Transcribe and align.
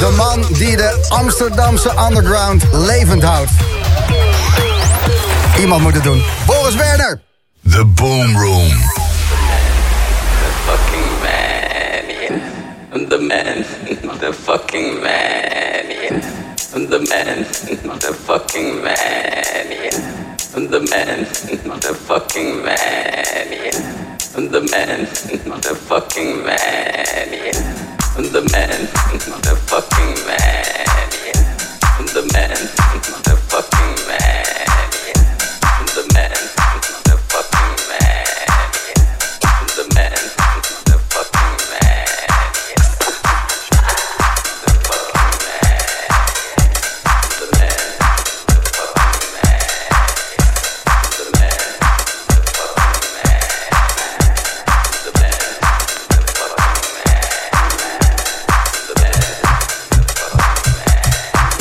De 0.00 0.10
man 0.16 0.44
die 0.52 0.76
de 0.76 1.06
Amsterdamse 1.08 1.90
underground 2.08 2.64
levend 2.72 3.22
houdt. 3.22 3.50
Iemand 5.58 5.82
moet 5.82 5.94
het 5.94 6.02
doen. 6.02 6.22
Boris 6.46 6.74
Werner. 6.74 7.20
The 7.70 7.84
Boom 7.84 8.38
Room. 8.38 8.68
The 8.68 8.78
fucking 10.66 11.20
man, 11.22 12.04
yeah. 12.08 13.08
The 13.08 13.18
man, 13.18 13.64
the 14.18 14.32
fucking 14.42 15.00
man, 15.00 15.84
yeah. 15.88 16.20
The 16.72 16.98
man, 17.08 17.46
the 17.98 18.14
fucking 18.24 18.82
man, 18.82 19.66
yeah. 19.68 19.90
The 20.52 20.80
man, 20.90 21.26
the 21.80 21.94
fucking 22.06 22.62
man, 22.62 22.76
yeah. 23.50 23.70
The 24.32 24.60
man, 24.70 25.08
the 25.60 25.74
fucking 25.86 26.44
man, 26.44 27.28
yeah. 27.32 27.99
The 28.16 28.42
man, 28.52 28.88
the 29.42 29.56
fucking 29.66 30.26
man, 30.26 30.86
yeah. 31.24 31.56
The 32.12 32.28
man, 32.32 32.50
the 33.24 33.36
fucking 33.48 33.94
man. 33.94 33.99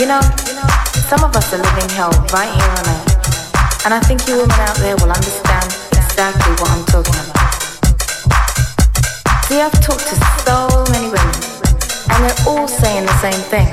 Know, 0.10 0.22
some 1.06 1.22
of 1.22 1.36
us 1.38 1.54
are 1.54 1.62
living 1.62 1.90
hell 1.94 2.10
right 2.34 2.50
here 2.50 2.74
on 2.82 2.86
earth. 2.90 3.86
And 3.86 3.94
I 3.94 4.02
think 4.02 4.26
you 4.26 4.42
women 4.42 4.58
out 4.66 4.76
there 4.82 4.98
will 4.98 5.14
understand 5.14 5.70
exactly 5.94 6.50
what 6.58 6.70
I'm 6.74 6.86
talking 6.90 7.14
about. 7.14 7.38
See, 9.46 9.62
I've 9.62 9.78
talked 9.86 10.10
to 10.10 10.18
so 10.42 10.66
many 10.90 11.14
women, 11.14 11.38
and 12.10 12.26
they're 12.26 12.42
all 12.50 12.68
saying 12.68 13.06
the 13.06 13.18
same 13.22 13.38
thing. 13.54 13.70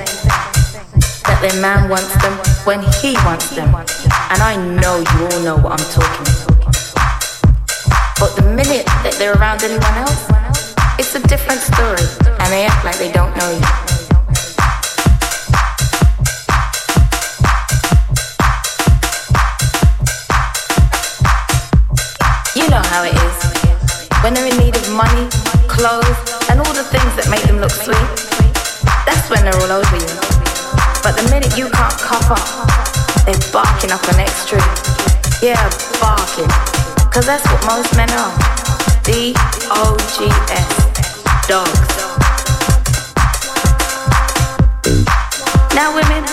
That 1.25 1.41
their 1.41 1.57
man 1.57 1.89
wants 1.89 2.13
them 2.21 2.37
when 2.69 2.85
he 3.01 3.17
wants 3.25 3.49
them. 3.57 3.73
And 3.73 4.41
I 4.45 4.61
know 4.61 5.01
you 5.01 5.21
all 5.33 5.41
know 5.41 5.57
what 5.57 5.81
I'm 5.81 5.89
talking 5.89 6.21
about. 6.21 6.77
But 8.21 8.37
the 8.37 8.45
minute 8.45 8.85
that 9.09 9.17
they're 9.17 9.41
around 9.41 9.65
anyone 9.65 9.97
else, 10.05 10.29
it's 11.01 11.15
a 11.17 11.21
different 11.33 11.65
story. 11.65 12.05
And 12.29 12.53
they 12.53 12.69
act 12.69 12.85
like 12.85 12.99
they 12.99 13.11
don't 13.11 13.33
know 13.41 13.51
you. 13.57 13.86
When 24.27 24.35
they're 24.35 24.51
in 24.51 24.59
need 24.59 24.75
of 24.75 24.91
money, 24.91 25.31
clothes, 25.71 26.19
and 26.51 26.59
all 26.59 26.75
the 26.75 26.83
things 26.91 27.15
that 27.15 27.31
make 27.31 27.47
them 27.47 27.63
look 27.63 27.71
sweet, 27.71 27.95
that's 29.07 29.31
when 29.31 29.47
they're 29.47 29.55
all 29.55 29.71
over 29.71 29.95
you. 30.03 30.15
But 30.99 31.15
the 31.15 31.23
minute 31.31 31.55
you 31.55 31.71
can't 31.71 31.95
cough 31.95 32.35
up, 32.35 32.43
they're 33.23 33.39
barking 33.55 33.95
up 33.95 34.03
next 34.19 34.51
tree. 34.51 34.59
Yeah, 35.39 35.63
barking. 36.03 36.51
Cause 37.15 37.23
that's 37.23 37.47
what 37.47 37.63
most 37.71 37.95
men 37.95 38.11
are. 38.19 38.35
D-O-G-S. 39.07 40.71
Dogs. 41.47 41.95
Now 45.71 45.95
women, 45.95 46.27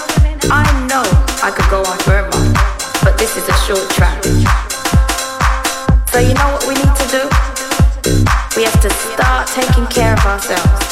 I 0.49 0.65
know 0.89 1.05
I 1.45 1.53
could 1.53 1.69
go 1.69 1.85
on 1.85 1.97
forever, 2.01 2.33
but 3.05 3.21
this 3.21 3.37
is 3.37 3.45
a 3.45 3.57
short 3.69 3.85
track. 3.93 4.17
So 6.09 6.17
you 6.17 6.33
know 6.33 6.49
what 6.57 6.65
we 6.65 6.73
need 6.73 6.95
to 6.97 7.07
do? 7.21 7.52
We 8.55 8.61
have 8.65 8.81
to 8.81 8.89
start 8.91 9.47
taking 9.47 9.87
care 9.87 10.13
of 10.13 10.23
ourselves 10.25 10.85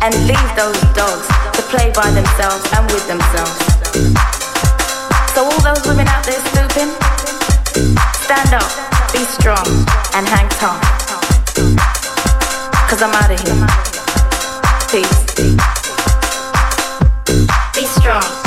and 0.00 0.14
leave 0.26 0.50
those 0.56 0.80
dogs 0.96 1.28
to 1.52 1.62
play 1.68 1.92
by 1.92 2.10
themselves 2.10 2.64
and 2.72 2.90
with 2.90 3.06
themselves. 3.06 3.60
So 5.34 5.44
all 5.44 5.60
those 5.60 5.86
women 5.86 6.08
out 6.08 6.24
there 6.24 6.40
stooping, 6.40 6.88
stand 8.24 8.54
up, 8.54 8.72
be 9.12 9.24
strong, 9.28 9.66
and 10.14 10.26
hang 10.26 10.48
tight. 10.56 10.80
Cause 12.88 13.02
I'm 13.02 13.12
out 13.12 13.30
of 13.30 13.40
here. 13.44 13.66
Peace. 14.88 15.20
Be 17.74 17.84
strong. 17.84 18.39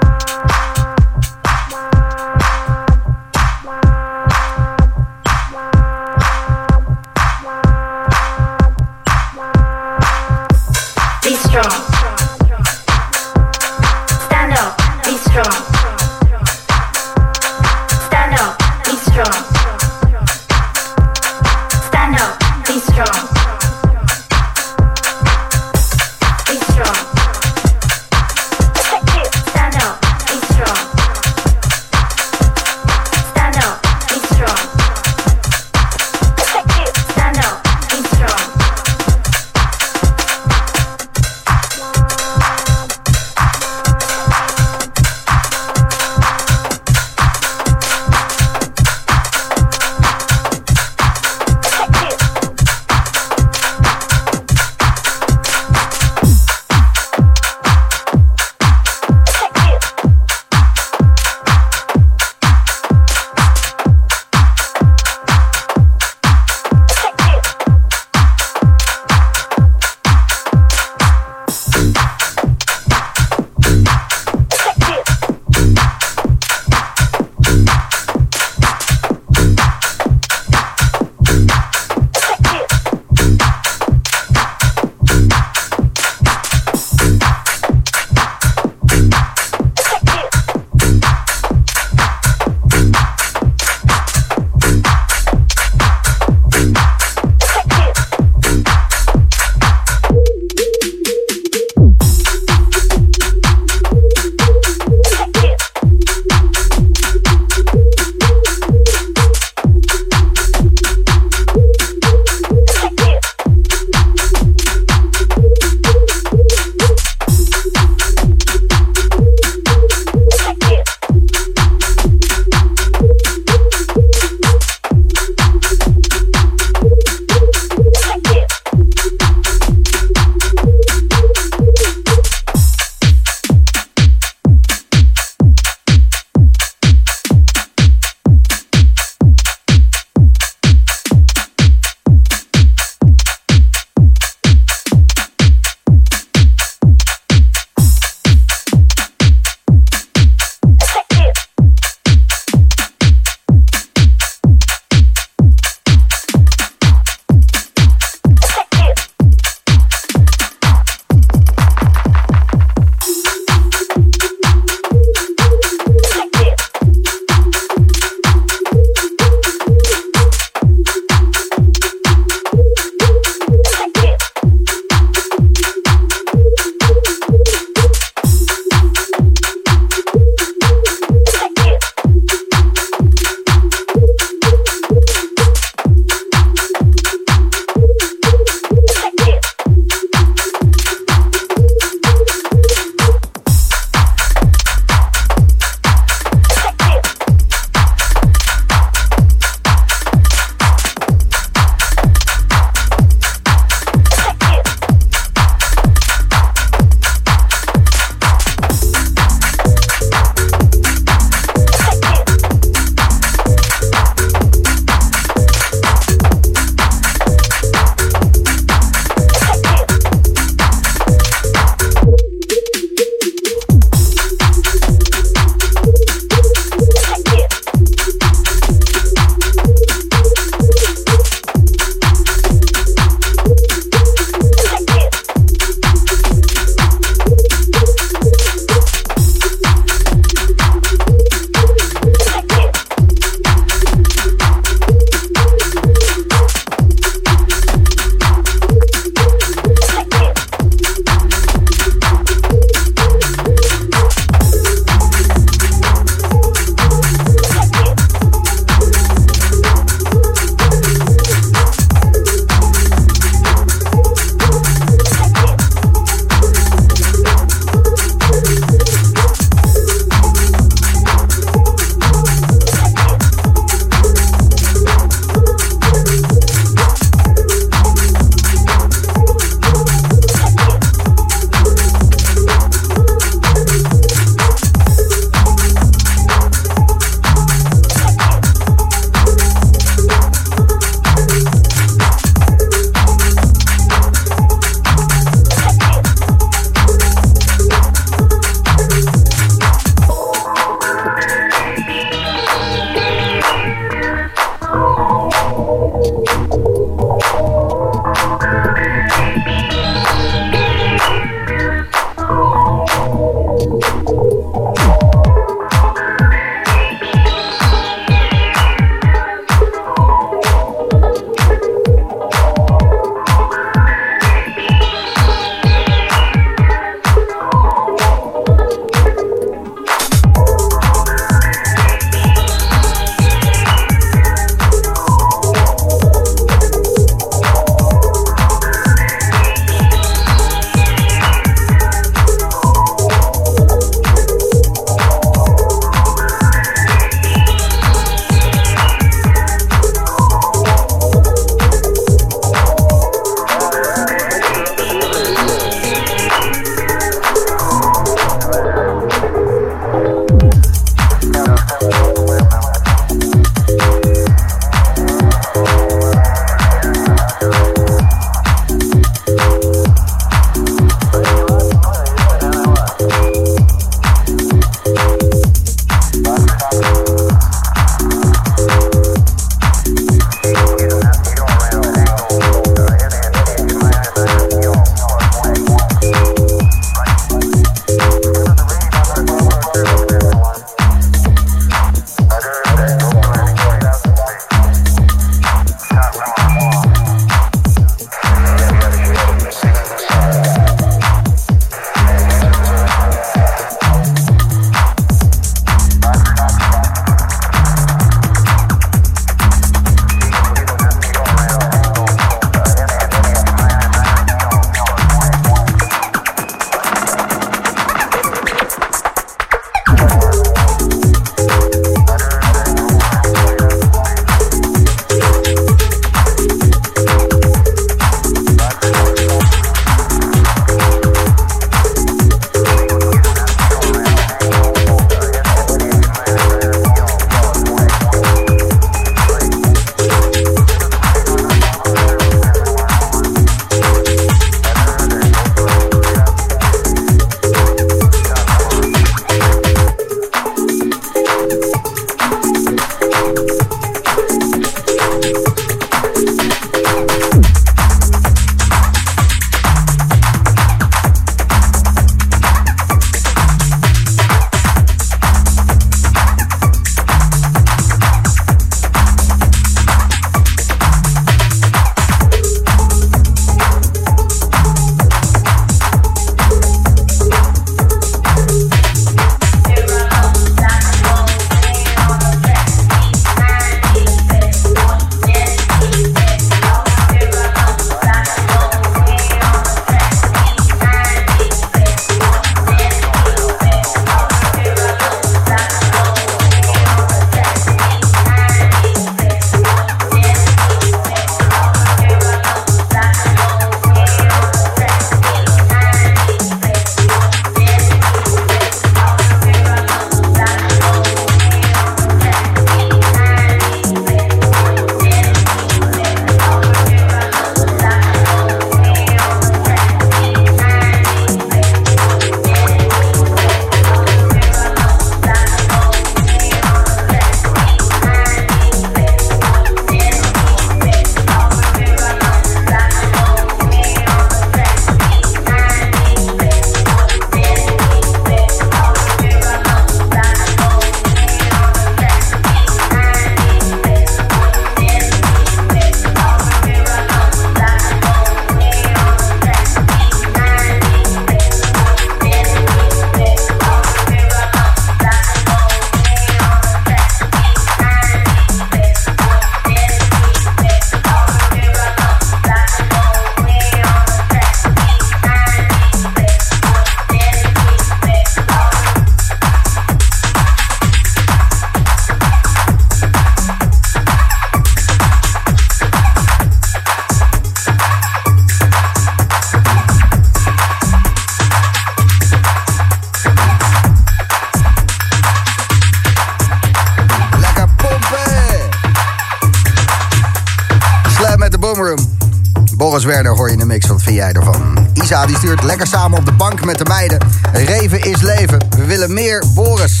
Werner 593.06 593.32
hoor 593.32 593.46
je 593.46 593.52
in 593.52 593.58
de 593.58 593.66
mix. 593.66 593.86
Wat 593.86 594.02
vind 594.02 594.16
jij 594.16 594.32
ervan? 594.32 594.88
Isa 594.92 595.26
die 595.26 595.36
stuurt 595.36 595.62
lekker 595.62 595.86
samen 595.86 596.18
op 596.18 596.24
de 596.24 596.32
bank 596.32 596.64
met 596.64 596.78
de 596.78 596.84
meiden. 596.84 597.18
Reven 597.52 598.00
is 598.00 598.20
leven. 598.20 598.58
We 598.76 598.84
willen 598.84 599.12
meer 599.12 599.44
Boris. 599.54 600.00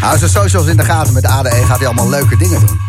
Hou 0.00 0.18
zijn 0.18 0.30
socials 0.30 0.66
in 0.66 0.76
de 0.76 0.84
gaten. 0.84 1.12
Met 1.12 1.26
ADE 1.26 1.64
gaat 1.66 1.78
hij 1.78 1.86
allemaal 1.86 2.08
leuke 2.08 2.36
dingen 2.36 2.66
doen. 2.66 2.80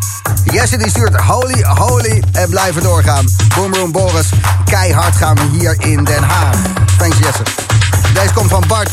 Jesse 0.44 0.78
die 0.78 0.90
stuurt 0.90 1.16
holy, 1.16 1.64
holy 1.64 2.24
en 2.32 2.50
blijven 2.50 2.84
doorgaan. 2.84 3.26
Boomroom 3.56 3.92
Boris, 3.92 4.30
keihard 4.66 5.16
gaan 5.16 5.36
we 5.36 5.42
hier 5.52 5.76
in 5.80 6.04
Den 6.04 6.24
Haag. 6.24 6.56
Thanks 6.98 7.18
Jesse. 7.18 7.44
Deze 8.14 8.34
komt 8.34 8.50
van 8.50 8.64
Bart. 8.68 8.92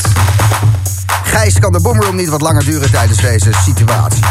Gijs 1.23 1.59
kan 1.59 1.73
de 1.73 1.81
Boomroom 1.81 2.17
niet 2.17 2.29
wat 2.29 2.41
langer 2.41 2.65
duren 2.65 2.91
tijdens 2.91 3.21
deze 3.21 3.51
situatie. 3.65 4.25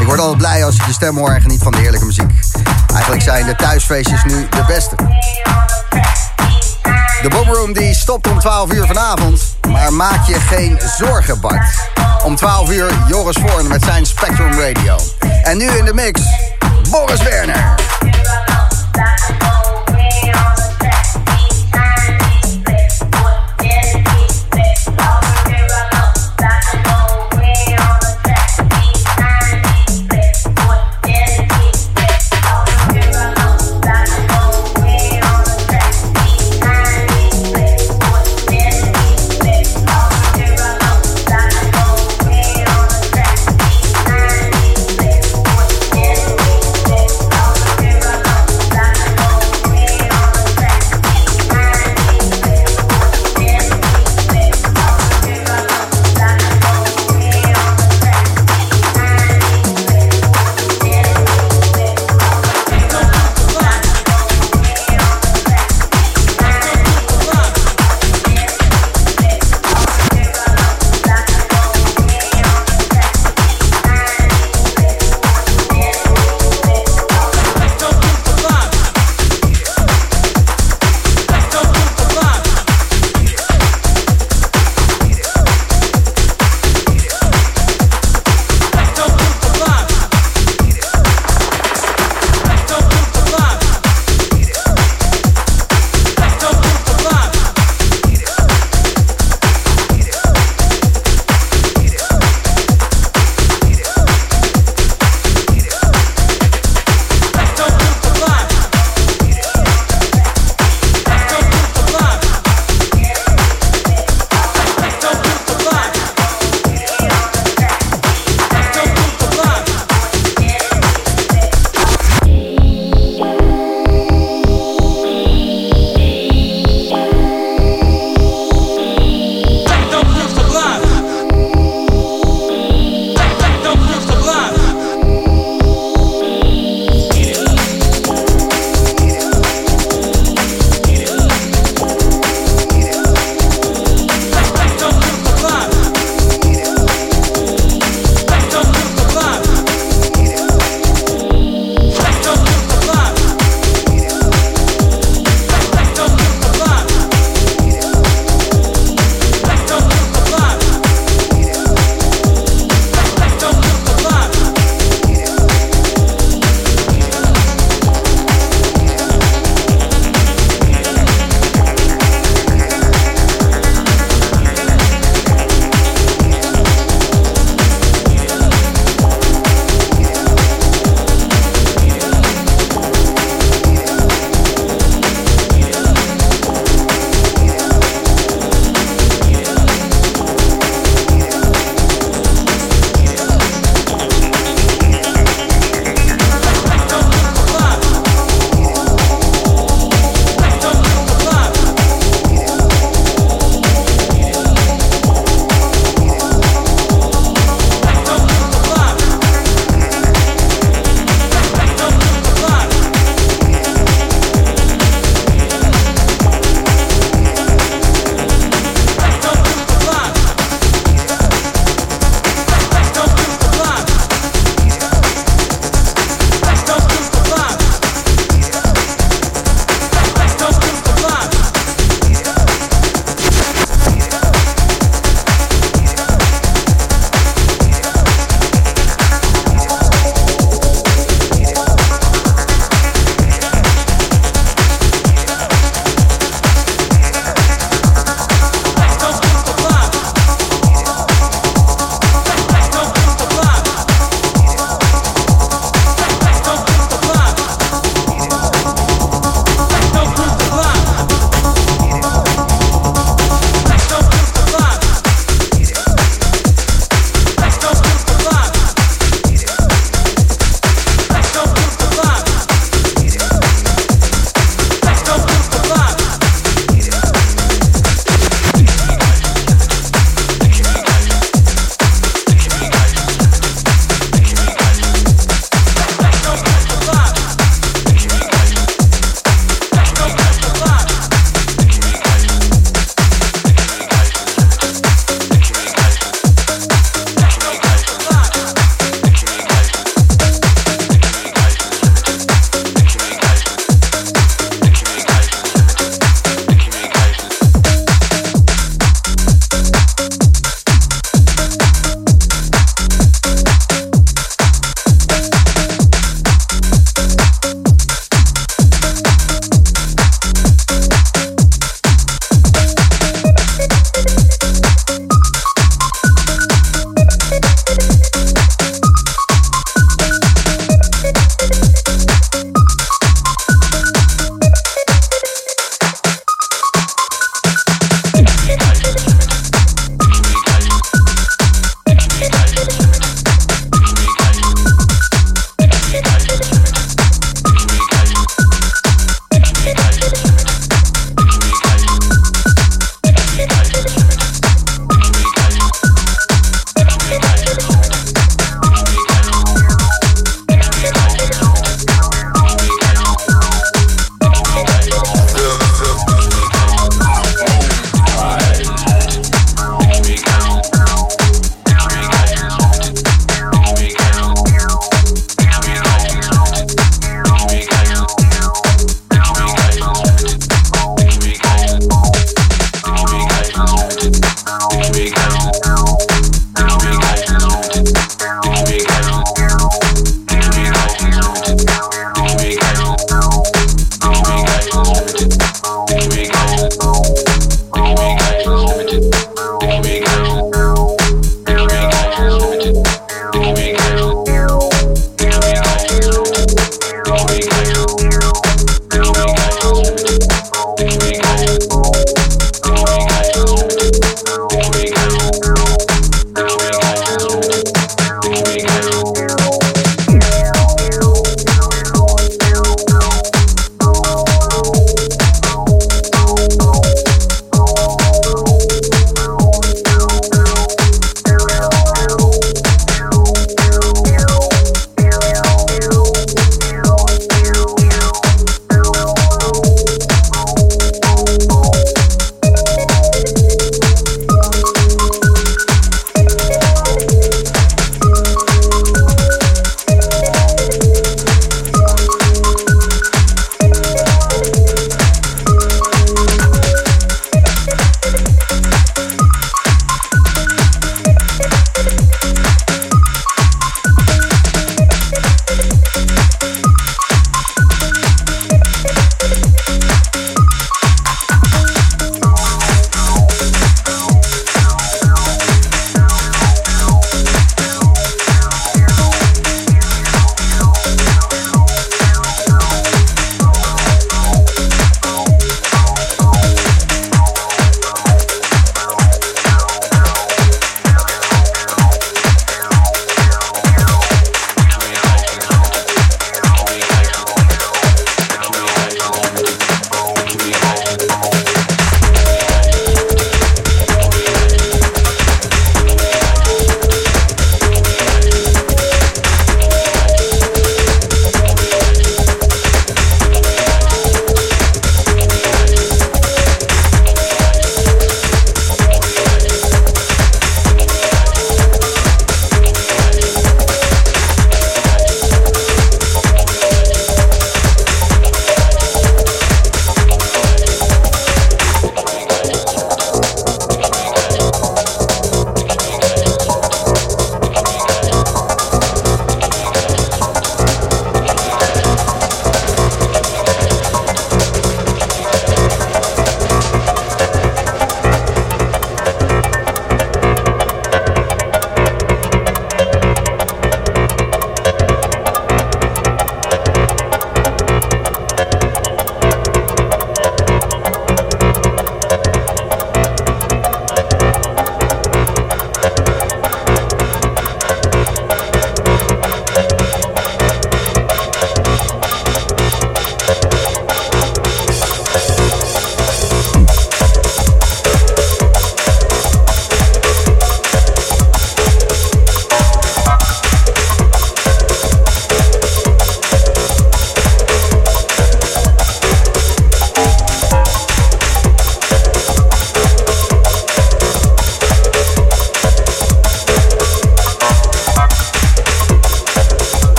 Ik 0.00 0.06
word 0.06 0.18
altijd 0.18 0.38
blij 0.38 0.64
als 0.64 0.74
ik 0.74 0.86
je 0.86 0.92
stem 0.92 1.16
hoor 1.16 1.30
en 1.30 1.40
geniet 1.40 1.62
van 1.62 1.72
de 1.72 1.78
heerlijke 1.78 2.06
muziek. 2.06 2.43
Eigenlijk 2.94 3.22
zijn 3.22 3.46
de 3.46 3.54
thuisfeestjes 3.54 4.24
nu 4.24 4.48
de 4.48 4.64
beste. 4.66 4.96
De 7.22 7.28
Boomroom 7.28 7.72
die 7.72 7.94
stopt 7.94 8.30
om 8.30 8.38
12 8.38 8.72
uur 8.72 8.86
vanavond. 8.86 9.56
Maar 9.68 9.92
maak 9.92 10.26
je 10.26 10.34
geen 10.34 10.80
zorgen, 10.98 11.40
Bart. 11.40 11.88
Om 12.24 12.36
12 12.36 12.70
uur 12.70 12.92
Joris 13.08 13.36
Voorn 13.46 13.68
met 13.68 13.84
zijn 13.84 14.06
Spectrum 14.06 14.52
Radio. 14.52 14.96
En 15.42 15.56
nu 15.56 15.66
in 15.66 15.84
de 15.84 15.94
mix, 15.94 16.20
Boris 16.90 17.22
Werner. 17.22 17.74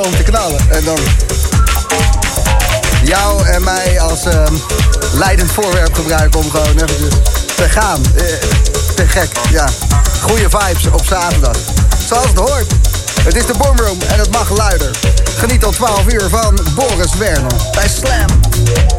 Om 0.00 0.16
te 0.16 0.22
knallen. 0.22 0.70
En 0.70 0.84
dan 0.84 0.98
jou 3.02 3.46
en 3.46 3.64
mij 3.64 4.00
als 4.00 4.24
ehm, 4.24 4.54
leidend 5.12 5.52
voorwerp 5.52 5.94
gebruiken 5.94 6.40
om 6.40 6.50
gewoon 6.50 6.74
even 6.74 7.08
te 7.56 7.68
gaan. 7.68 8.02
Eh, 8.16 8.24
te 8.94 9.06
gek, 9.06 9.30
ja. 9.50 9.68
Goede 10.20 10.48
vibes 10.50 10.86
op 10.92 11.04
zaterdag. 11.04 11.56
Zoals 12.06 12.26
het 12.26 12.38
hoort. 12.38 12.72
Het 13.22 13.36
is 13.36 13.46
de 13.46 13.54
Boomroom 13.58 13.98
en 14.08 14.18
het 14.18 14.30
mag 14.30 14.50
luider. 14.50 14.90
Geniet 15.36 15.60
tot 15.60 15.74
12 15.74 16.12
uur 16.12 16.28
van 16.28 16.58
Boris 16.74 17.14
Werner 17.14 17.52
bij 17.72 17.88
Slam. 17.88 18.95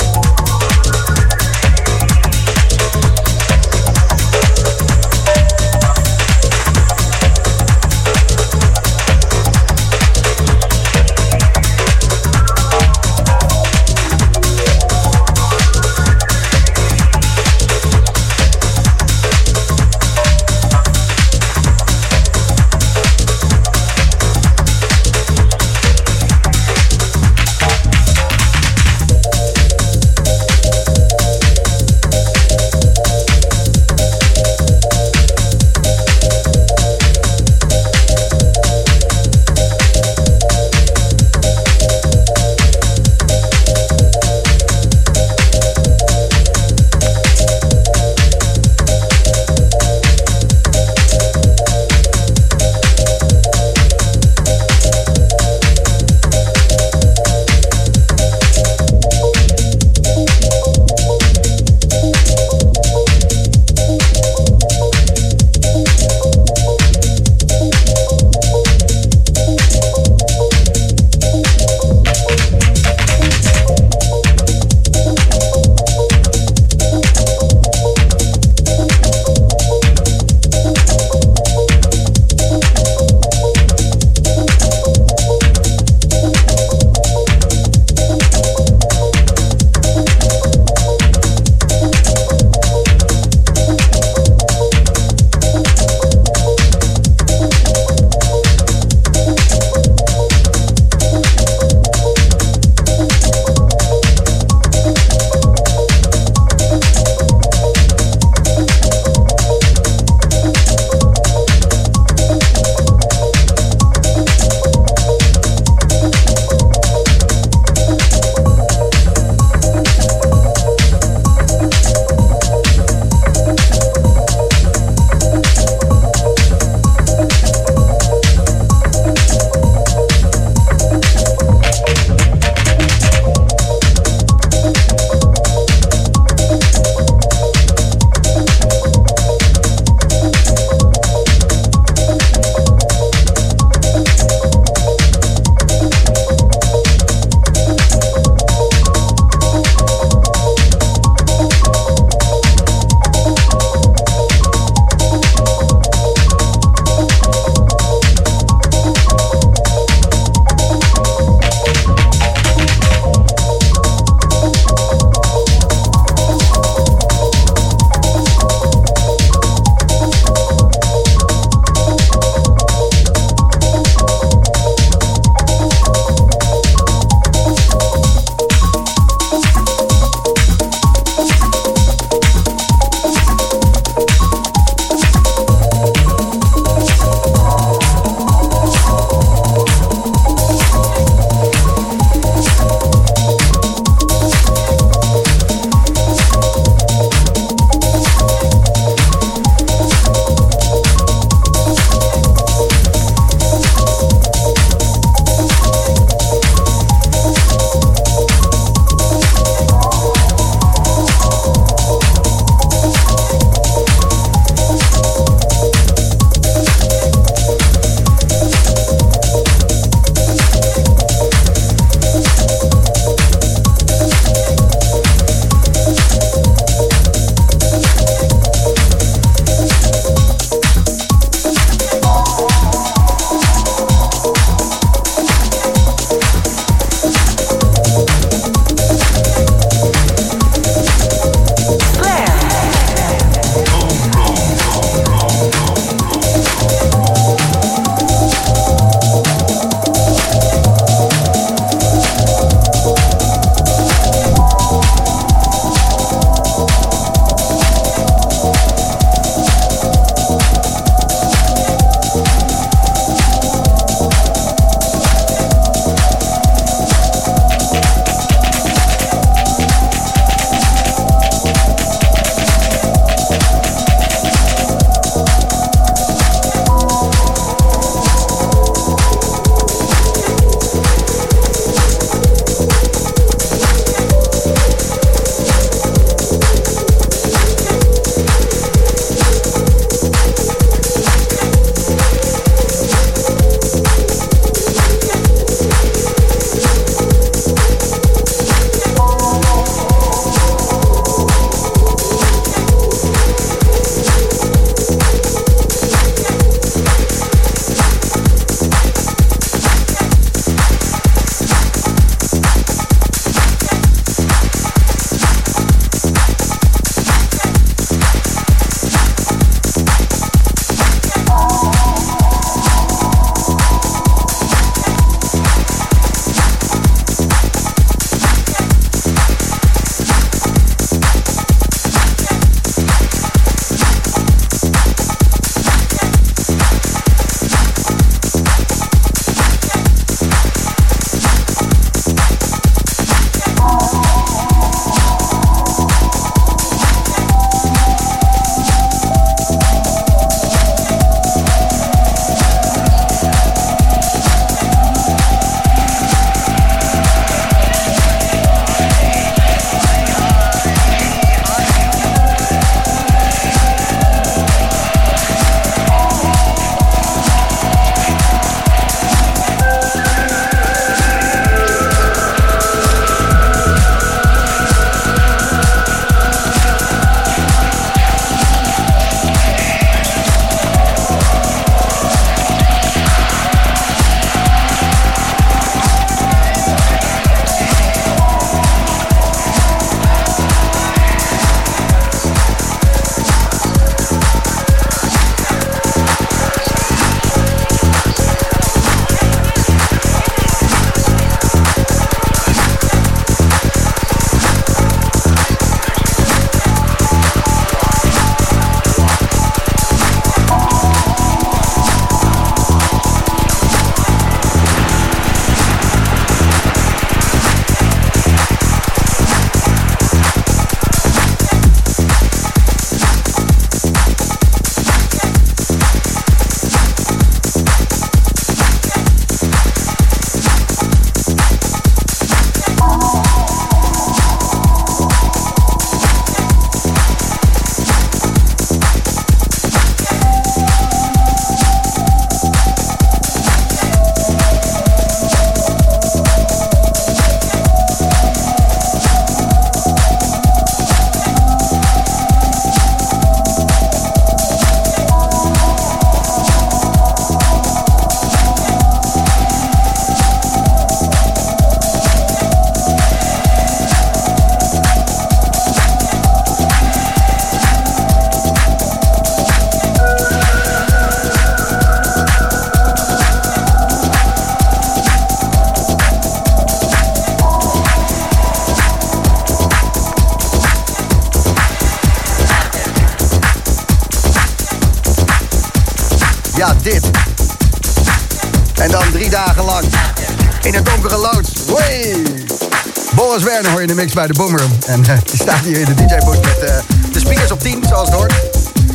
Bij 494.17 494.27
de 494.27 494.33
Boomroom. 494.33 494.71
En 494.85 494.99
uh, 494.99 495.07
die 495.23 495.39
staat 495.41 495.59
hier 495.63 495.77
in 495.77 495.85
de 495.85 495.93
DJ-boot 495.93 496.45
met 496.45 496.69
uh, 496.69 496.77
de 497.11 497.19
speakers 497.19 497.51
op 497.51 497.59
10, 497.59 497.83
zoals 497.87 498.07
het 498.07 498.17
hoort. 498.17 498.33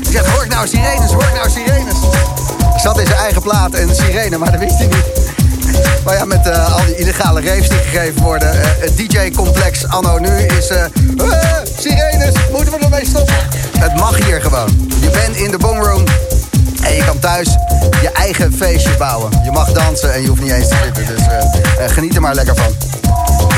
Die 0.03 0.13
zegt, 0.13 0.27
hoor 0.27 0.45
ik 0.45 0.51
nou 0.51 0.69
sirenes, 0.69 1.11
hoor 1.11 1.23
ik 1.23 1.35
nou 1.35 1.51
sirenes. 1.51 1.95
Ik 2.75 2.81
zat 2.81 3.01
in 3.01 3.07
zijn 3.07 3.19
eigen 3.19 3.43
plaat 3.43 3.75
en 3.75 3.95
sirene, 3.95 4.39
maar 4.39 4.51
dat 4.51 4.61
wist 4.61 4.79
hij 4.79 4.87
niet. 4.87 5.05
Maar 6.05 6.15
ja, 6.15 6.25
met 6.25 6.47
uh, 6.47 6.75
al 6.75 6.85
die 6.87 6.97
illegale 6.97 7.41
raves 7.41 7.69
die 7.69 7.79
gegeven 7.79 8.23
worden. 8.23 8.51
het 8.55 8.97
DJ-complex 8.97 9.89
anno 9.89 10.19
nu 10.19 10.39
is... 10.39 10.67
sirenes, 11.79 12.35
moeten 12.53 12.73
we 12.73 12.79
ermee 12.81 13.07
stoppen? 13.07 13.35
Het 13.79 13.95
mag 13.95 14.25
hier 14.25 14.41
gewoon. 14.41 14.89
Je 15.01 15.11
bent 15.11 15.37
in 15.37 15.51
de 15.51 15.59
Boomroom 15.59 16.05
en 16.83 16.95
je 16.95 17.05
kan 17.05 17.19
thuis 17.19 17.49
je 18.03 18.11
eigen 18.13 18.53
feestje 18.53 18.97
bouwen. 18.97 19.31
Je 19.45 19.51
mag 19.51 19.73
dansen 19.73 20.15
en 20.15 20.23
je 20.23 20.29
hoeft 20.29 20.41
niet 20.41 20.51
eens 20.51 20.69
te 20.69 20.77
zitten. 20.85 21.07
Dus 21.07 21.27
uh, 21.27 21.89
geniet 21.89 22.15
er 22.15 22.21
maar 22.21 22.35
lekker 22.35 22.57
van. 22.57 22.75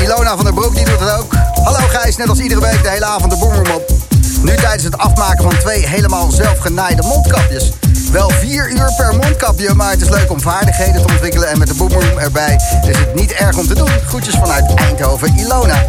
Ilona 0.03 0.35
van 0.35 0.43
der 0.43 0.53
Broek 0.53 0.75
die 0.75 0.85
doet 0.85 0.99
het 0.99 1.11
ook. 1.17 1.33
Hallo 1.63 1.79
Gijs, 1.87 2.15
net 2.15 2.29
als 2.29 2.39
iedere 2.39 2.61
week 2.61 2.83
de 2.83 2.89
hele 2.89 3.05
avond 3.05 3.31
de 3.31 3.37
boomroom 3.37 3.75
op. 3.75 3.91
Nu 4.41 4.55
tijdens 4.55 4.83
het 4.83 4.97
afmaken 4.97 5.43
van 5.43 5.59
twee 5.59 5.87
helemaal 5.87 6.31
zelfgenaaide 6.31 7.01
mondkapjes. 7.01 7.71
Wel 8.11 8.29
vier 8.29 8.69
uur 8.69 8.93
per 8.97 9.15
mondkapje, 9.15 9.73
maar 9.73 9.91
het 9.91 10.01
is 10.01 10.09
leuk 10.09 10.31
om 10.31 10.41
vaardigheden 10.41 11.01
te 11.01 11.07
ontwikkelen. 11.07 11.49
En 11.49 11.57
met 11.57 11.67
de 11.67 11.73
boomroom 11.73 12.17
erbij 12.17 12.59
is 12.87 12.97
het 12.97 13.15
niet 13.15 13.31
erg 13.31 13.57
om 13.57 13.67
te 13.67 13.73
doen. 13.73 13.89
Groetjes 14.05 14.35
vanuit 14.35 14.73
Eindhoven, 14.73 15.37
Ilona. 15.37 15.83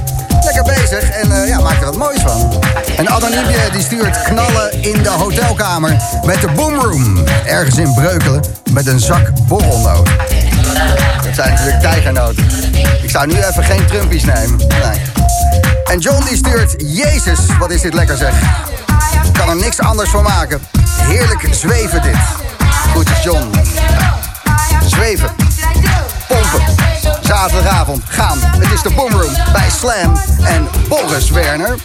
Lekker 0.44 0.62
bezig 0.62 1.10
en 1.10 1.28
uh, 1.28 1.48
ja, 1.48 1.60
maak 1.60 1.78
er 1.78 1.84
wat 1.84 1.96
moois 1.96 2.20
van. 2.20 2.62
En 2.96 3.08
Adoniepje 3.08 3.70
die 3.72 3.82
stuurt 3.82 4.22
knallen 4.22 4.82
in 4.82 5.02
de 5.02 5.08
hotelkamer 5.08 5.96
met 6.24 6.40
de 6.40 6.48
boomroom. 6.48 7.24
Ergens 7.44 7.76
in 7.76 7.94
Breukelen 7.94 8.44
met 8.70 8.86
een 8.86 9.00
zak 9.00 9.30
borrelnoten. 9.46 10.14
Dat 11.24 11.34
zijn 11.34 11.50
natuurlijk 11.50 11.80
tijgernoten. 11.80 12.46
Ik 13.02 13.10
zou 13.10 13.26
nu 13.26 13.34
even 13.34 13.64
geen 13.64 13.86
Trumpies 13.86 14.24
nemen. 14.24 14.56
Nee. 14.56 15.00
En 15.84 15.98
John 15.98 16.24
die 16.24 16.36
stuurt, 16.36 16.74
Jezus, 16.78 17.38
wat 17.58 17.70
is 17.70 17.80
dit 17.80 17.94
lekker 17.94 18.16
zeg. 18.16 18.34
Ik 19.24 19.32
kan 19.32 19.48
er 19.48 19.56
niks 19.56 19.80
anders 19.80 20.10
van 20.10 20.22
maken. 20.22 20.60
Heerlijk 21.02 21.46
zweven 21.50 22.02
dit. 22.02 22.16
Groetjes 22.90 23.22
John. 23.22 23.50
Zweven. 24.86 25.30
Pompen. 26.28 26.74
Zaterdagavond 27.20 28.02
gaan. 28.08 28.38
Het 28.40 28.72
is 28.72 28.82
de 28.82 28.90
Boomroom 28.90 29.32
bij 29.52 29.70
Slam 29.70 30.16
en 30.44 30.68
Boris 30.88 31.30
Werner. 31.30 31.78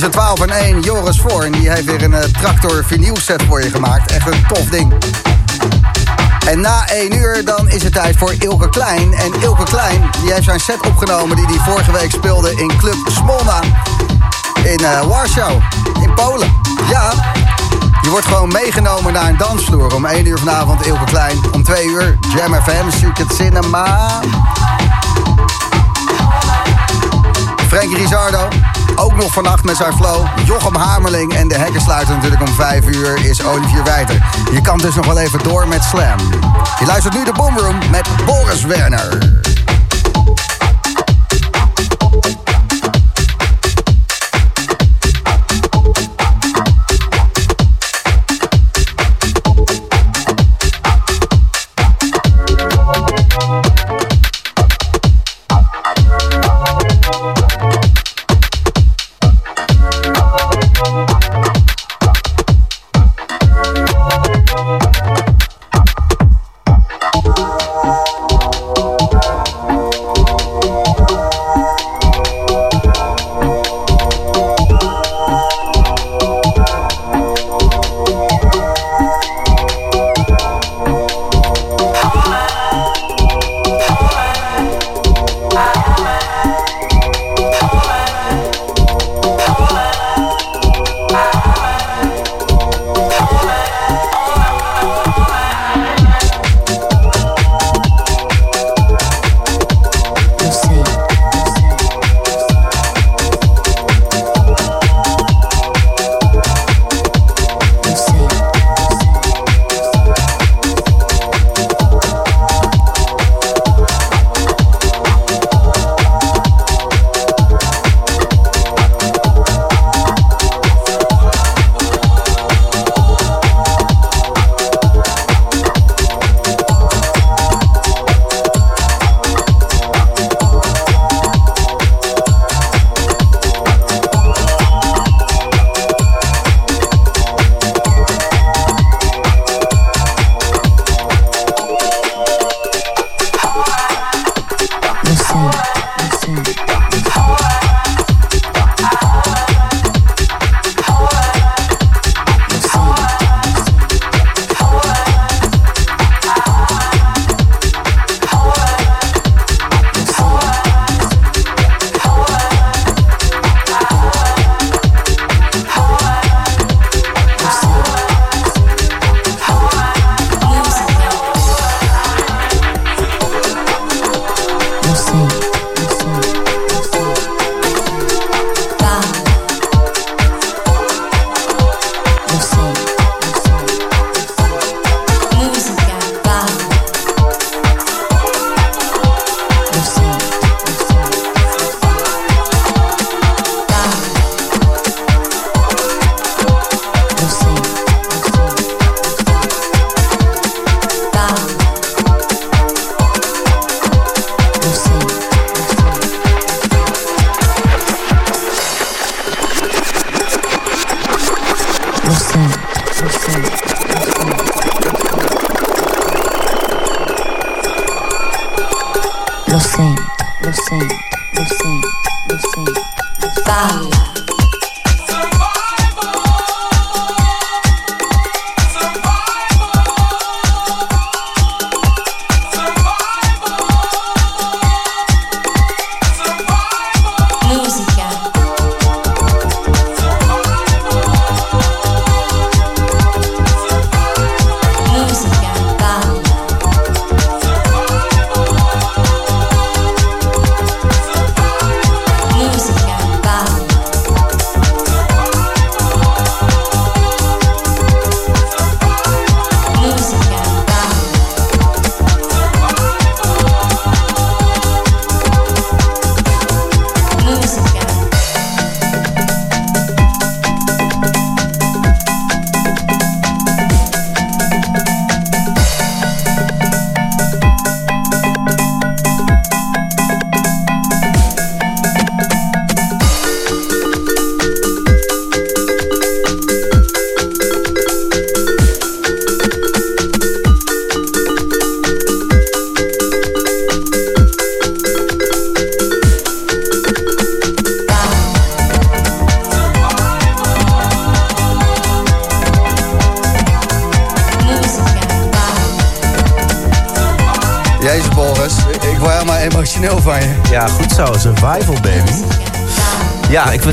Tussen 0.00 0.20
12 0.20 0.40
en 0.40 0.50
1, 0.50 0.80
Joris 0.80 1.20
Voor. 1.20 1.50
die 1.50 1.70
heeft 1.70 1.84
weer 1.84 2.02
een 2.02 2.12
uh, 2.12 2.18
tractor 2.18 2.84
vinyl 2.86 3.16
set 3.16 3.42
voor 3.42 3.62
je 3.62 3.70
gemaakt. 3.70 4.10
Echt 4.10 4.26
een 4.26 4.46
tof 4.48 4.64
ding. 4.64 4.92
En 6.46 6.60
na 6.60 6.86
1 6.88 7.16
uur 7.16 7.44
dan 7.44 7.68
is 7.68 7.82
het 7.82 7.92
tijd 7.92 8.16
voor 8.16 8.34
Ilke 8.38 8.68
Klein. 8.68 9.14
En 9.14 9.32
Ilke 9.40 9.62
Klein 9.62 10.10
die 10.22 10.32
heeft 10.32 10.44
zijn 10.44 10.60
set 10.60 10.86
opgenomen 10.86 11.36
die 11.36 11.46
hij 11.46 11.58
vorige 11.58 11.92
week 11.92 12.10
speelde 12.10 12.50
in 12.54 12.76
Club 12.76 12.96
Smolna. 13.10 13.60
In 14.62 14.80
uh, 14.80 15.00
Warschau, 15.00 15.60
in 16.02 16.14
Polen. 16.14 16.52
Ja, 16.90 17.12
je 18.02 18.10
wordt 18.10 18.26
gewoon 18.26 18.52
meegenomen 18.52 19.12
naar 19.12 19.28
een 19.28 19.36
dansvloer. 19.36 19.94
Om 19.94 20.04
1 20.04 20.26
uur 20.26 20.38
vanavond 20.38 20.86
Ilke 20.86 21.04
Klein. 21.04 21.38
Om 21.52 21.62
2 21.62 21.84
uur 21.84 22.18
Jam 22.36 22.54
FM, 22.54 22.90
Circuit 22.98 23.32
Cinema. 23.32 24.08
Frankie 27.68 27.96
Rizardo. 27.96 28.48
Ook 29.00 29.16
nog 29.16 29.32
vannacht 29.32 29.64
met 29.64 29.76
zijn 29.76 29.92
flow. 29.92 30.26
Jochem 30.44 30.74
Hamerling 30.74 31.34
en 31.34 31.48
de 31.48 31.54
hekken 31.54 31.80
sluiten 31.80 32.14
natuurlijk 32.14 32.42
om 32.42 32.54
5 32.54 32.86
uur 32.86 33.24
is 33.24 33.44
Olivier 33.44 33.84
Wijter. 33.84 34.26
Je 34.52 34.60
kan 34.60 34.78
dus 34.78 34.94
nog 34.94 35.06
wel 35.06 35.18
even 35.18 35.38
door 35.42 35.68
met 35.68 35.84
Slam. 35.84 36.18
Je 36.78 36.86
luistert 36.86 37.14
nu 37.14 37.24
de 37.24 37.32
Boomroom 37.32 37.78
met 37.90 38.08
Boris 38.26 38.64
Werner. 38.64 39.39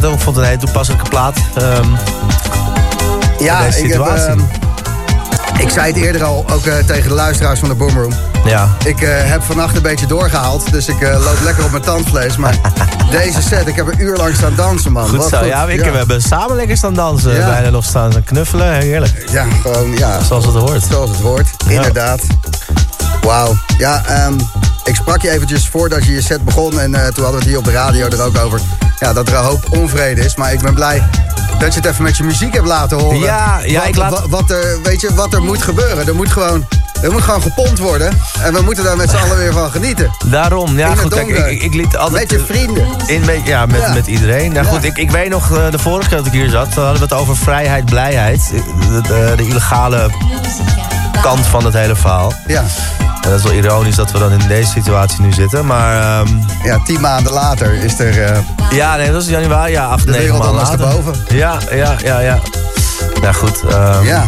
Het 0.01 0.05
ook, 0.05 0.19
vond 0.19 0.35
het 0.35 0.45
een 0.45 0.51
hele 0.51 0.65
toepasselijke 0.65 1.09
plaat. 1.09 1.37
Um, 1.61 1.97
ja, 3.39 3.63
deze 3.63 3.83
ik, 3.83 3.91
heb, 3.91 4.01
ehm, 4.01 4.39
ik 5.57 5.69
zei 5.69 5.93
het 5.93 5.95
eerder 5.95 6.23
al, 6.23 6.45
ook 6.51 6.65
eh, 6.65 6.77
tegen 6.77 7.09
de 7.09 7.15
luisteraars 7.15 7.59
van 7.59 7.69
de 7.69 7.75
Boomroom. 7.75 8.13
ja. 8.45 8.69
Ik 8.83 9.01
eh, 9.01 9.09
heb 9.13 9.43
vannacht 9.43 9.75
een 9.75 9.81
beetje 9.81 10.05
doorgehaald, 10.05 10.71
dus 10.71 10.87
ik 10.87 11.01
eh, 11.01 11.23
loop 11.23 11.37
lekker 11.43 11.63
op 11.63 11.71
mijn 11.71 11.83
tandvlees. 11.83 12.37
Maar 12.37 12.55
deze 13.11 13.41
set, 13.41 13.67
ik 13.67 13.75
heb 13.75 13.87
een 13.87 14.01
uur 14.01 14.17
lang 14.17 14.35
staan 14.35 14.55
dansen, 14.55 14.91
man. 14.91 15.07
Goed 15.07 15.17
Wat 15.17 15.29
zo. 15.29 15.45
Ja, 15.45 15.65
ik, 15.65 15.83
we 15.83 15.97
hebben 15.97 16.21
samen 16.21 16.55
lekker 16.55 16.77
staan 16.77 16.93
dansen. 16.93 17.35
Ja. 17.35 17.49
Bijna 17.49 17.69
nog 17.69 17.83
staan 17.83 18.15
en 18.15 18.23
knuffelen. 18.23 18.73
Heerlijk. 18.73 19.23
Ja, 19.31 19.45
gewoon, 19.61 19.97
ja. 19.97 20.23
Zoals 20.23 20.45
het 20.45 20.55
hoort. 20.55 20.83
Zoals 20.89 21.09
het 21.09 21.19
hoort, 21.19 21.47
inderdaad. 21.67 22.21
Wauw. 23.21 23.55
Ja, 23.77 24.03
ehm, 24.05 24.33
ik 24.83 24.95
sprak 24.95 25.21
je 25.21 25.29
eventjes 25.29 25.67
voordat 25.67 26.05
je 26.05 26.11
je 26.11 26.21
set 26.21 26.43
begon. 26.43 26.79
En 26.79 26.91
toen 26.91 27.01
hadden 27.01 27.31
we 27.31 27.37
het 27.37 27.45
hier 27.45 27.57
op 27.57 27.65
de 27.65 27.71
radio 27.71 28.07
er 28.07 28.21
ook 28.21 28.37
over. 28.37 28.61
Ja, 28.99 29.13
dat 29.13 29.27
er 29.27 29.35
een 29.37 29.43
hoop 29.43 29.65
onvrede 29.69 30.21
is. 30.25 30.35
Maar 30.35 30.53
ik 30.53 30.59
ben 30.61 30.73
blij 30.73 31.03
dat 31.59 31.73
je 31.73 31.79
het 31.79 31.89
even 31.89 32.03
met 32.03 32.17
je 32.17 32.23
muziek 32.23 32.53
hebt 32.53 32.67
laten 32.67 32.97
horen. 32.99 33.19
Ja, 33.19 33.59
ja, 33.65 33.79
wat, 33.79 33.87
ik 33.87 33.95
laat- 33.95 34.25
wat, 34.29 34.51
er, 34.51 34.81
weet 34.83 35.01
je, 35.01 35.13
wat 35.13 35.33
er 35.33 35.41
moet 35.43 35.61
gebeuren. 35.63 36.07
Er 36.07 36.15
moet 36.15 36.31
gewoon... 36.31 36.65
Er 37.01 37.11
moet 37.11 37.21
gewoon 37.21 37.41
gepompt 37.41 37.79
worden. 37.79 38.19
En 38.41 38.53
we 38.53 38.61
moeten 38.61 38.83
daar 38.83 38.97
met 38.97 39.09
z'n 39.09 39.15
allen 39.15 39.37
weer 39.37 39.53
van 39.53 39.71
genieten. 39.71 40.11
Daarom. 40.25 40.77
Ja, 40.77 40.89
In 40.89 40.97
goed. 40.97 41.13
Kijk, 41.13 41.29
ik, 41.29 41.61
ik 41.61 41.73
liet 41.73 41.97
altijd... 41.97 42.31
Met 42.31 42.39
je 42.39 42.45
vrienden. 42.45 42.87
In, 43.07 43.25
met, 43.25 43.39
ja, 43.45 43.65
met, 43.65 43.81
Ja. 43.81 43.93
met 43.93 44.07
iedereen. 44.07 44.51
Nou 44.51 44.65
Ja. 44.65 44.71
goed, 44.71 44.83
ik, 44.83 44.97
ik 44.97 45.11
weet 45.11 45.29
nog, 45.29 45.51
eh, 45.57 45.71
de 45.71 45.79
vorige 45.79 46.09
keer 46.09 46.17
dat 46.17 46.25
ik 46.27 46.31
hier 46.31 46.49
zat, 46.49 46.73
hadden 46.73 46.93
we 46.93 46.99
het 46.99 47.13
over 47.13 47.37
vrijheid, 47.37 47.85
blijheid. 47.85 48.51
De, 48.91 49.01
de, 49.01 49.33
de 49.37 49.47
illegale 49.47 50.09
kant 51.21 51.45
van 51.45 51.65
het 51.65 51.73
hele 51.73 51.95
verhaal. 51.95 52.33
Ja, 52.47 52.63
En 53.27 53.33
dat 53.33 53.39
is 53.45 53.45
wel 53.51 53.63
ironisch 53.63 53.95
dat 53.95 54.11
we 54.11 54.19
dan 54.19 54.31
in 54.31 54.47
deze 54.47 54.71
situatie 54.71 55.21
nu 55.21 55.31
zitten. 55.33 55.65
Maar 55.65 56.01
ehm, 56.19 56.27
ja 56.63 56.79
tien 56.85 57.01
maanden 57.01 57.33
later 57.33 57.73
is 57.83 57.99
er... 57.99 58.23
eh, 58.23 58.37
ja, 58.71 58.95
nee, 58.95 59.11
dat 59.11 59.21
is 59.21 59.27
januari. 59.29 59.71
Ja, 59.71 59.85
acht, 59.85 60.05
De 60.05 60.11
negen 60.11 60.23
wereld 60.25 60.43
maanden 60.43 60.61
later. 60.61 60.85
ondersteboven. 60.85 61.37
Ja, 61.37 61.57
ja, 61.71 61.95
ja, 62.03 62.19
ja. 62.19 62.39
Ja, 63.21 63.31
goed. 63.31 63.61
ehm, 63.69 64.05
Ja, 64.05 64.27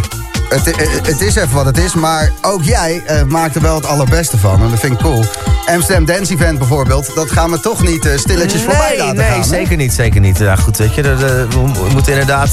het, 0.49 0.65
het- 0.65 1.07
het 1.07 1.21
is 1.21 1.35
even 1.35 1.55
wat 1.55 1.65
het 1.65 1.77
is, 1.77 1.93
maar 1.93 2.31
ook 2.41 2.63
jij 2.63 3.03
eh, 3.05 3.23
maakt 3.23 3.55
er 3.55 3.61
wel 3.61 3.75
het 3.75 3.85
allerbeste 3.85 4.37
van. 4.37 4.61
En 4.63 4.69
dat 4.69 4.79
vind 4.79 4.93
ik 4.93 4.99
cool. 4.99 5.23
Amsterdam 5.65 6.05
Dance 6.05 6.33
Event 6.33 6.57
bijvoorbeeld, 6.57 7.11
dat 7.15 7.31
gaan 7.31 7.51
we 7.51 7.59
toch 7.59 7.81
niet 7.81 8.05
eh, 8.05 8.17
stilletjes 8.17 8.61
voorbij 8.61 8.89
Nee, 8.89 8.97
laten 8.97 9.15
nee, 9.15 9.27
gaan. 9.29 9.39
hè? 9.39 9.45
zeker 9.47 9.77
niet, 9.77 9.93
zeker 9.93 10.21
niet. 10.21 10.37
Ja, 10.37 10.55
goed, 10.55 10.77
weet 10.77 10.95
je, 10.95 11.01
de- 11.01 11.15
de- 11.15 11.47
we, 11.49 11.71
we 11.83 11.89
moeten 11.93 12.11
inderdaad 12.11 12.49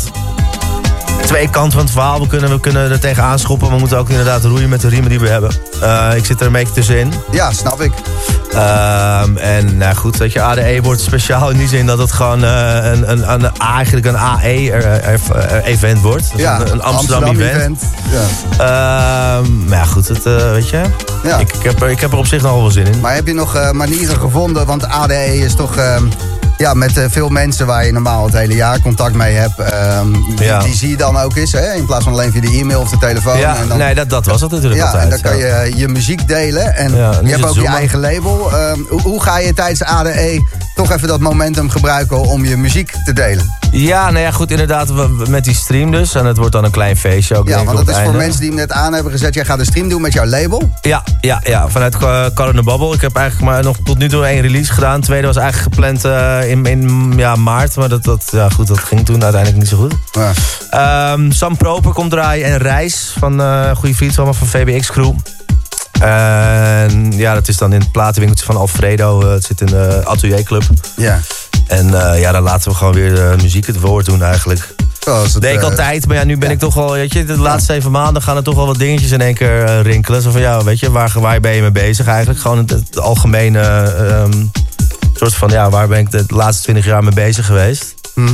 twee 1.26 1.50
kanten 1.50 1.72
van 1.72 1.80
het 1.80 1.90
verhaal. 1.90 2.20
We 2.20 2.26
kunnen, 2.26 2.50
we 2.50 2.60
kunnen 2.60 2.90
er 2.90 3.00
tegenaan 3.00 3.38
schoppen, 3.38 3.66
maar 3.66 3.74
we 3.74 3.80
moeten 3.80 3.98
ook 3.98 4.08
inderdaad 4.08 4.44
roeien 4.44 4.68
met 4.68 4.80
de 4.80 4.88
riemen 4.88 5.08
die 5.10 5.20
we 5.20 5.28
hebben. 5.28 5.50
Eh, 5.82 6.10
ik 6.16 6.24
zit 6.24 6.40
er 6.40 6.46
een 6.46 6.52
beetje 6.52 6.72
tussenin. 6.72 7.12
Ja, 7.30 7.52
snap 7.52 7.80
ik. 7.80 7.92
Ehm, 8.52 9.36
en 9.36 9.76
nou 9.76 9.94
goed, 9.94 10.16
weet 10.16 10.32
je, 10.32 10.42
ADE 10.42 10.78
wordt 10.82 11.00
speciaal 11.00 11.50
in 11.50 11.58
die 11.58 11.68
zin 11.68 11.86
dat 11.86 11.98
het 11.98 12.12
gewoon 12.12 12.44
eh, 12.44 12.74
een, 12.92 13.10
een, 13.10 13.32
een, 13.32 13.50
eigenlijk 13.58 14.06
een 14.06 14.16
AE-event 14.16 16.00
wordt. 16.00 16.30
Dus 16.32 16.40
Ja, 16.40 16.60
een, 16.60 16.72
een 16.72 16.82
Amsterdam-event. 16.82 17.82
Ja. 18.10 18.22
Ehm, 19.38 19.64
maar 19.64 19.78
ja, 19.78 19.84
goed, 19.84 20.08
het, 20.08 20.26
eh, 20.26 20.50
weet 20.50 20.68
je, 20.68 20.82
Ja. 21.22 21.38
ik, 21.38 21.52
ik, 21.52 21.62
heb 21.62 21.82
er, 21.82 21.90
ik 21.90 22.00
heb 22.00 22.12
er 22.12 22.18
op 22.18 22.26
zich 22.26 22.42
nog 22.42 22.52
wel 22.52 22.70
zin 22.70 22.86
in. 22.86 23.00
Maar 23.00 23.14
heb 23.14 23.26
je 23.26 23.34
nog 23.34 23.72
manieren 23.72 24.16
gevonden? 24.20 24.66
Want 24.66 24.88
ADE 24.88 25.38
is 25.38 25.54
toch 25.54 25.76
ehm, 25.76 26.04
ja, 26.56 26.74
met 26.74 26.96
eh, 26.96 27.04
veel 27.08 27.28
mensen 27.28 27.66
waar 27.66 27.86
je 27.86 27.92
normaal 27.92 28.24
het 28.24 28.34
hele 28.34 28.54
jaar 28.54 28.80
contact 28.80 29.14
mee 29.14 29.34
hebt. 29.34 29.58
ehm, 29.58 30.12
die, 30.12 30.44
Ja. 30.44 30.58
die 30.58 30.74
zie 30.74 30.88
je 30.90 30.96
dan 30.96 31.18
ook 31.18 31.36
eens, 31.36 31.52
hè? 31.52 31.72
in 31.72 31.86
plaats 31.86 32.04
van 32.04 32.12
alleen 32.12 32.32
via 32.32 32.40
de 32.40 32.58
e-mail 32.58 32.80
of 32.80 32.90
de 32.90 32.98
telefoon. 32.98 33.38
ja, 33.38 33.56
en 33.56 33.68
dan, 33.68 33.78
nee, 33.78 33.94
dat, 33.94 34.10
dat 34.10 34.26
was 34.26 34.40
het 34.40 34.50
natuurlijk 34.50 34.80
Ja, 34.80 34.86
altijd. 34.86 35.02
en 35.04 35.10
dan 35.10 35.20
kan 35.20 35.36
je 35.36 35.72
je 35.76 35.88
muziek 35.88 36.28
delen. 36.28 36.74
En 36.76 36.94
je 36.94 37.30
hebt 37.30 37.46
ook 37.46 37.54
je 37.54 37.66
eigen 37.66 38.00
label. 38.00 38.52
Ehm, 38.52 38.78
hoe, 38.88 39.00
hoe 39.00 39.22
ga 39.22 39.38
je 39.38 39.54
tijdens 39.54 39.82
ADE 39.82 40.40
toch 40.74 40.92
even 40.92 41.08
dat 41.08 41.20
momentum 41.20 41.70
gebruiken 41.70 42.20
om 42.20 42.44
je 42.44 42.56
muziek 42.56 42.92
te 43.04 43.12
delen? 43.12 43.54
Ja, 43.70 44.10
nou 44.10 44.24
ja, 44.24 44.30
goed, 44.30 44.50
inderdaad, 44.50 44.88
met 45.28 45.44
die 45.44 45.54
stream 45.54 45.90
dus. 45.90 46.14
En 46.14 46.26
het 46.26 46.36
wordt 46.36 46.52
dan 46.52 46.64
een 46.64 46.70
klein 46.70 46.96
feestje 46.96 47.36
ook, 47.36 47.48
Ja, 47.48 47.64
want 47.64 47.76
dat 47.86 47.88
is 47.96 48.02
voor 48.02 48.14
mensen 48.14 48.40
die 48.40 48.48
hem 48.48 48.58
net 48.58 48.72
aan 48.72 48.92
hebben 48.92 49.12
gezet. 49.12 49.34
Jij 49.34 49.44
gaat 49.44 49.58
een 49.58 49.64
stream 49.64 49.88
doen 49.88 50.00
met 50.00 50.12
jouw 50.12 50.26
label. 50.26 50.70
Ja, 50.80 51.02
ja, 51.20 51.40
ja, 51.44 51.68
vanuit 51.68 51.94
uh, 51.94 52.24
the 52.26 52.62
Bubble. 52.64 52.94
Ik 52.94 53.00
heb 53.00 53.16
eigenlijk 53.16 53.50
maar 53.50 53.62
nog 53.62 53.76
tot 53.84 53.98
nu 53.98 54.08
toe 54.08 54.24
één 54.26 54.40
release 54.40 54.72
gedaan. 54.72 55.00
De 55.00 55.06
tweede 55.06 55.26
was 55.26 55.36
eigenlijk 55.36 55.74
gepland 55.74 56.04
eh, 56.04 56.45
in, 56.48 56.64
in 56.64 57.12
ja, 57.16 57.34
maart. 57.34 57.76
Maar 57.76 57.88
dat, 57.88 58.04
dat, 58.04 58.28
ja, 58.30 58.48
goed, 58.48 58.66
dat 58.66 58.78
ging 58.78 59.04
toen 59.04 59.22
uiteindelijk 59.22 59.62
niet 59.62 59.70
zo 59.70 59.76
goed. 59.76 59.94
Ja. 60.10 60.32
Ehm, 60.70 61.30
Sam 61.30 61.56
Proper 61.56 61.92
komt 61.92 62.10
draaien 62.10 62.46
en 62.46 62.58
Reis, 62.58 63.14
van 63.18 63.40
eh, 63.40 63.66
een 63.68 63.76
goede 63.76 63.94
vriend 63.94 64.14
van 64.14 64.34
van 64.34 64.46
VBX 64.46 64.90
Crew. 64.90 65.12
En 66.00 67.12
ja, 67.12 67.34
dat 67.34 67.48
is 67.48 67.56
dan 67.56 67.72
in 67.72 67.80
het 67.80 67.92
platenwinkeltje 67.92 68.46
van 68.46 68.56
Alfredo. 68.56 69.20
Eh, 69.22 69.30
het 69.30 69.44
zit 69.44 69.60
in 69.60 69.66
de 69.66 70.02
atelierclub. 70.04 70.62
ja. 70.96 71.20
En 71.66 72.10
eh, 72.12 72.20
ja, 72.20 72.32
dan 72.32 72.42
laten 72.42 72.70
we 72.70 72.76
gewoon 72.76 72.92
weer 72.92 73.14
de 73.14 73.34
muziek 73.42 73.66
het 73.66 73.80
woord 73.80 74.06
doen 74.06 74.22
eigenlijk. 74.22 74.74
Het, 75.04 75.40
Deed 75.40 75.54
ik 75.54 75.60
eh, 75.60 75.64
altijd, 75.64 76.06
maar 76.06 76.16
ja, 76.16 76.24
nu 76.24 76.38
ben 76.38 76.48
ja. 76.48 76.54
ik 76.54 76.60
toch 76.60 76.74
wel, 76.74 76.92
weet 76.92 77.12
je, 77.12 77.24
de 77.24 77.38
laatste 77.38 77.72
zeven 77.72 77.90
maanden 77.90 78.22
gaan 78.22 78.36
er 78.36 78.42
toch 78.42 78.54
wel 78.54 78.66
wat 78.66 78.78
dingetjes 78.78 79.10
in 79.10 79.20
één 79.20 79.34
keer 79.34 79.64
eh, 79.64 79.80
rinkelen. 79.80 80.22
Zo 80.22 80.30
van, 80.30 80.40
ja, 80.40 80.64
weet 80.64 80.78
je, 80.78 80.90
waar, 80.90 81.12
waar 81.14 81.40
ben 81.40 81.54
je 81.54 81.60
mee 81.60 81.70
bezig 81.70 82.06
eigenlijk? 82.06 82.40
Gewoon 82.40 82.58
het, 82.58 82.70
het 82.70 83.00
algemene, 83.00 83.60
ehm, 83.60 84.46
soort 85.16 85.34
van, 85.34 85.48
ja, 85.48 85.70
waar 85.70 85.88
ben 85.88 85.98
ik 85.98 86.10
de 86.10 86.24
laatste 86.28 86.62
twintig 86.62 86.84
jaar 86.84 87.02
mee 87.04 87.14
bezig 87.14 87.46
geweest? 87.46 87.94
Hm. 88.14 88.28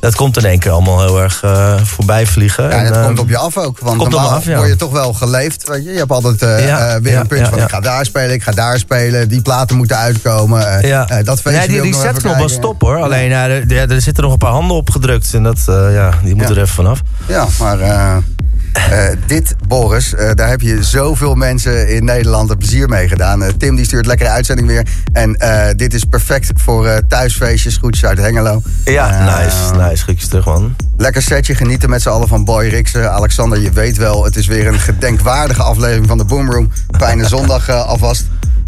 Dat 0.00 0.14
komt 0.14 0.36
in 0.36 0.44
één 0.44 0.58
keer 0.58 0.70
allemaal 0.70 1.00
heel 1.00 1.22
erg 1.22 1.42
eh, 1.42 1.80
voorbij 1.82 2.26
vliegen. 2.26 2.64
Ja, 2.64 2.70
En, 2.70 2.84
het 2.84 2.94
ehm, 2.94 3.04
komt 3.04 3.18
op 3.18 3.28
je 3.28 3.36
af 3.36 3.56
ook. 3.56 3.78
Want 3.78 3.98
normaal 3.98 4.30
af, 4.30 4.44
ja. 4.44 4.56
word 4.56 4.68
je 4.68 4.76
toch 4.76 4.90
wel 4.92 5.12
geleefd. 5.12 5.68
Weet 5.68 5.84
je? 5.84 5.90
je 5.92 5.98
hebt 5.98 6.10
altijd 6.10 6.42
eh, 6.42 6.66
Ja, 6.66 6.94
eh, 6.94 7.00
weer 7.02 7.16
een 7.18 7.26
punt 7.26 7.48
van 7.48 7.58
ik 7.58 7.68
ga 7.68 7.80
daar 7.80 8.04
spelen, 8.04 8.32
ik 8.32 8.42
ga 8.42 8.52
daar 8.52 8.78
spelen. 8.78 9.28
Die 9.28 9.42
platen 9.42 9.76
moeten 9.76 9.96
uitkomen. 9.96 10.68
eh, 10.78 10.88
ja. 10.88 11.08
eh, 11.08 11.24
dat 11.24 11.40
feestje 11.40 11.70
nee, 11.70 11.80
die 11.80 11.92
resetknop 11.92 12.36
was 12.36 12.58
top 12.60 12.80
hoor. 12.80 12.96
Alleen, 13.02 13.28
ja, 13.28 13.48
er, 13.48 13.90
er 13.90 14.00
zitten 14.00 14.22
nog 14.22 14.32
een 14.32 14.38
paar 14.38 14.50
handen 14.50 14.76
op 14.76 14.90
gedrukt. 14.90 15.34
En 15.34 15.42
dat, 15.42 15.58
eh, 15.66 15.94
ja, 15.94 16.10
die 16.22 16.34
moeten 16.34 16.56
er 16.56 16.62
even 16.62 16.74
vanaf. 16.74 17.00
Ja, 17.26 17.46
maar 17.58 17.78
eh, 18.74 19.16
dit, 19.26 19.54
Boris, 19.68 20.14
eh, 20.14 20.30
daar 20.34 20.48
heb 20.48 20.60
je 20.60 20.82
zoveel 20.82 21.34
mensen 21.34 21.88
in 21.88 22.04
Nederland 22.04 22.50
een 22.50 22.58
plezier 22.58 22.88
mee 22.88 23.08
gedaan. 23.08 23.42
Eh, 23.42 23.48
Tim 23.58 23.76
die 23.76 23.84
stuurt 23.84 24.06
lekkere 24.06 24.28
uitzending 24.28 24.68
weer. 24.68 24.86
En 25.12 25.36
dit 25.76 25.94
is 25.94 26.04
perfect 26.04 26.50
voor 26.54 27.00
thuisfeestjes, 27.08 27.76
groetjes 27.76 28.04
uit 28.04 28.18
Hengelo. 28.18 28.62
Ja, 28.84 29.36
nice, 29.38 29.74
nice. 29.88 30.02
Groetjes 30.02 30.28
terug, 30.28 30.44
man. 30.44 30.76
Lekker 30.96 31.22
setje, 31.22 31.54
genieten 31.54 31.90
met 31.90 32.02
z'n 32.02 32.08
allen 32.08 32.28
van 32.28 32.44
Boy 32.44 32.66
Rixen. 32.66 33.12
Alexander, 33.12 33.60
je 33.60 33.70
weet 33.70 33.96
wel, 33.96 34.24
het 34.24 34.36
is 34.36 34.46
weer 34.46 34.66
een 34.66 34.80
gedenkwaardige 34.80 35.62
aflevering 35.62 36.06
van 36.06 36.18
de 36.18 36.24
Boomroom. 36.24 36.70
Fijne 36.98 37.28
zondag 37.36 37.70
alvast. 37.70 38.24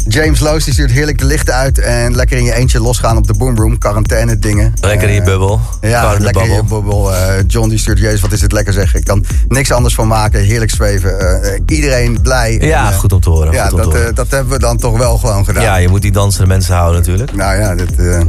James 0.07 0.39
Loos 0.39 0.63
die 0.63 0.73
stuurt 0.73 0.91
heerlijk 0.91 1.17
de 1.17 1.25
lichten 1.25 1.53
uit 1.53 1.79
en 1.79 2.15
lekker 2.15 2.37
in 2.37 2.43
je 2.43 2.53
eentje 2.53 2.79
losgaan 2.81 3.17
op 3.17 3.27
de 3.27 3.33
Boomroom. 3.33 3.77
Quarantaine 3.77 4.39
dingen. 4.39 4.73
Lekker 4.81 5.07
in 5.07 5.13
je 5.13 5.19
Eh, 5.19 5.25
bubbel. 5.25 5.61
Ja, 5.81 6.15
de 6.15 6.23
lekker 6.23 6.43
in 6.45 6.53
je 6.53 6.63
bubbel. 6.63 7.13
Eh, 7.15 7.33
John 7.47 7.69
die 7.69 7.77
stuurt, 7.77 7.99
jezus, 7.99 8.21
wat 8.21 8.31
is 8.31 8.39
dit 8.39 8.51
lekker 8.51 8.73
zeg. 8.73 8.95
Ik 8.95 9.03
kan 9.03 9.25
niks 9.47 9.71
anders 9.71 9.95
van 9.95 10.07
maken. 10.07 10.39
Heerlijk 10.41 10.71
zweven. 10.71 11.41
Eh, 11.43 11.59
iedereen 11.67 12.21
blij. 12.21 12.57
Ja, 12.61 12.87
En, 12.91 12.97
goed 12.97 13.13
om 13.13 13.19
te 13.21 13.29
horen. 13.29 13.53
Ja, 13.53 13.69
dat, 13.69 13.85
horen. 13.85 14.07
eh, 14.07 14.13
dat 14.15 14.27
hebben 14.29 14.53
we 14.53 14.59
dan 14.59 14.77
toch 14.77 14.97
wel 14.97 15.17
gewoon 15.17 15.45
gedaan. 15.45 15.63
Ja, 15.63 15.75
je 15.75 15.87
moet 15.87 16.01
die 16.01 16.11
dansende 16.11 16.47
mensen 16.47 16.75
houden 16.75 16.99
natuurlijk. 16.99 17.33
Nou 17.35 17.59
ja, 17.59 17.75
dit, 17.75 17.95
eh, 17.99 18.19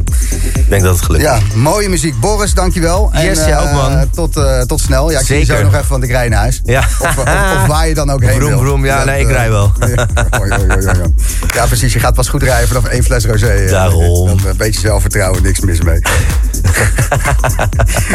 Ik 0.54 0.68
denk 0.68 0.82
dat 0.82 0.94
het 0.96 1.04
gelukt 1.04 1.22
ja, 1.24 1.38
mooie 1.54 1.88
muziek. 1.88 2.20
Boris, 2.20 2.54
dankjewel. 2.54 3.10
En, 3.12 3.24
Yes, 3.24 3.38
jij 3.38 3.50
eh, 3.52 3.62
ook, 3.62 3.72
man. 3.72 4.10
Tot, 4.10 4.36
eh, 4.36 4.60
tot 4.60 4.80
snel. 4.80 5.10
Ja, 5.10 5.18
ik 5.20 5.26
zie 5.26 5.38
je 5.38 5.44
zo 5.44 5.52
Zeker. 5.52 5.64
nog 5.70 5.74
even, 5.74 5.90
want 5.90 6.02
ik 6.04 6.10
rij 6.10 6.28
naar 6.28 6.38
huis. 6.40 6.60
Ja. 6.64 6.78
Of, 7.00 7.16
of, 7.18 7.24
of 7.62 7.66
waar 7.66 7.88
je 7.88 7.94
dan 7.94 8.10
ook 8.10 8.22
heen 8.24 8.38
wil. 8.38 8.58
vroom. 8.58 8.84
Ja, 8.84 8.96
Dat, 8.96 9.06
nee, 9.06 9.20
ik 9.20 9.28
rij 9.30 9.50
wel. 9.50 9.72
Ja, 11.54 11.66
Precies. 11.68 11.92
Je 11.92 11.98
gaat 12.00 12.14
pas 12.14 12.28
goed 12.28 12.42
rijden 12.42 12.68
vanaf 12.68 12.84
één 12.84 13.02
fles 13.04 13.24
rosé. 13.26 13.46
eh, 13.46 13.70
Daarom. 13.70 14.26
Dan 14.26 14.40
een 14.46 14.56
beetje 14.56 14.80
zelfvertrouwen, 14.80 15.42
niks 15.42 15.60
mis 15.60 15.80
mee. 15.80 16.00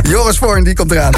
Joris 0.11 0.37
Voorn, 0.37 0.63
die 0.63 0.73
komt 0.75 0.91
eraan. 0.91 1.13